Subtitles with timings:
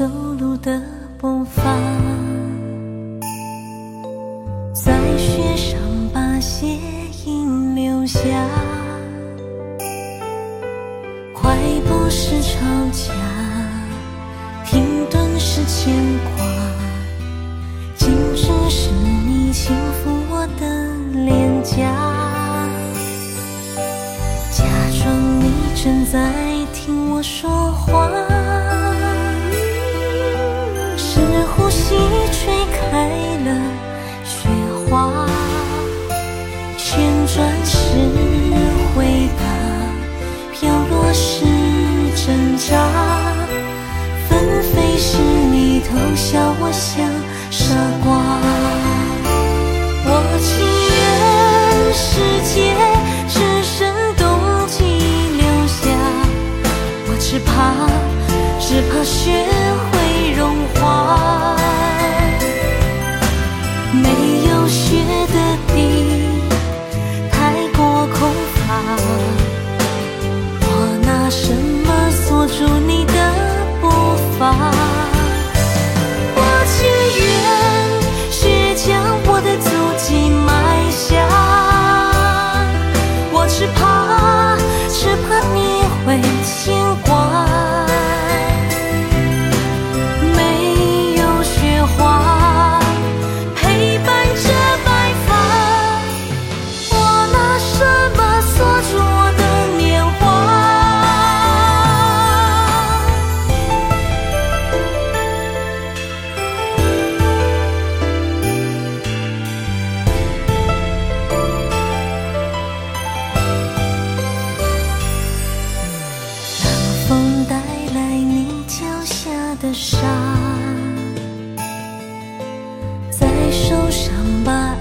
[0.00, 0.06] 走
[0.38, 0.80] 路的
[1.18, 1.62] 步伐，
[4.72, 5.78] 在雪上
[6.10, 6.78] 把鞋
[7.26, 8.18] 印留下。
[11.34, 11.54] 快
[11.86, 12.60] 步是吵
[12.90, 13.12] 架，
[14.64, 15.94] 停顿是牵
[16.34, 16.46] 挂，
[17.94, 18.90] 静止是
[19.26, 20.64] 你轻抚我的
[21.26, 21.76] 脸颊，
[24.50, 24.64] 假
[24.98, 26.32] 装你正在
[26.72, 28.08] 听我说话，
[31.12, 31.18] 是
[31.56, 31.96] 呼吸
[32.30, 33.08] 吹开
[33.44, 33.48] 了
[34.24, 34.48] 雪
[34.88, 35.26] 花，
[36.78, 37.74] 旋转是
[38.94, 39.42] 回答。
[40.52, 41.44] 飘落是
[42.14, 42.70] 挣扎，
[44.28, 45.18] 纷飞是
[45.50, 47.10] 你偷笑我像
[47.50, 48.08] 傻瓜。
[50.06, 50.48] 我情
[50.94, 50.98] 愿
[51.92, 52.06] 世
[52.54, 52.54] 界
[53.26, 54.22] 只剩冬
[54.68, 54.78] 季
[55.36, 55.90] 留下，
[57.08, 57.50] 我只怕
[58.60, 59.44] 只怕雪
[59.90, 59.99] 会
[60.36, 61.56] 融化，
[63.92, 64.39] 每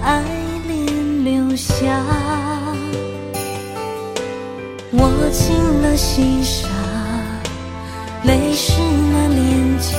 [0.10, 0.24] 爱
[0.68, 2.04] 恋留下，
[4.94, 6.68] 握紧了细沙，
[8.24, 9.94] 泪湿了脸颊，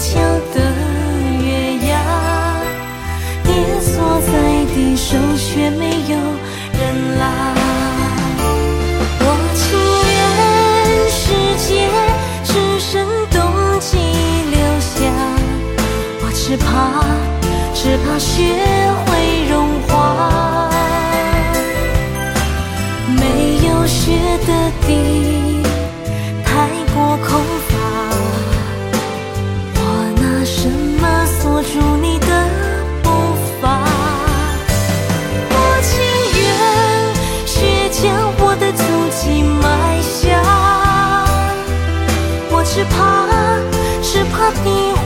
[0.00, 0.20] 桥
[0.54, 0.60] 的
[1.42, 1.92] 月牙
[3.42, 4.30] 跌坐在
[4.72, 6.16] 地手却没有
[6.72, 7.52] 人拉
[9.20, 9.24] 我
[9.58, 9.66] 情
[10.14, 10.18] 愿
[11.10, 11.18] 世
[11.66, 11.90] 界
[12.44, 13.36] 只剩冬
[13.80, 13.98] 季
[14.52, 14.94] 留下
[16.22, 17.02] 我只怕
[17.74, 18.54] 只怕雪
[19.06, 19.08] 会
[19.50, 20.70] 融化。
[23.16, 24.12] 没有雪
[24.46, 25.47] 的地
[44.48, 44.97] aqui